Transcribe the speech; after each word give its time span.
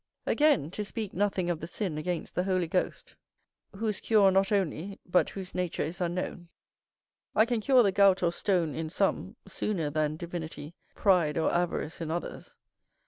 Again, 0.25 0.71
to 0.71 0.83
speak 0.83 1.13
nothing 1.13 1.47
of 1.51 1.59
the 1.59 1.67
sin 1.67 1.95
against 1.99 2.33
the 2.33 2.45
Holy 2.45 2.65
Ghost, 2.67 3.15
whose 3.75 3.99
cure 3.99 4.31
not 4.31 4.51
only, 4.51 4.99
but 5.05 5.29
whose 5.29 5.53
nature 5.53 5.83
is 5.83 6.01
unknown, 6.01 6.49
I 7.35 7.45
can 7.45 7.61
cure 7.61 7.83
the 7.83 7.91
gout 7.91 8.23
or 8.23 8.31
stone 8.31 8.73
in 8.73 8.89
some, 8.89 9.35
sooner 9.45 9.91
than 9.91 10.17
divinity, 10.17 10.73
pride, 10.95 11.37
or 11.37 11.53
avarice 11.53 12.01
in 12.01 12.09
others. 12.09 12.55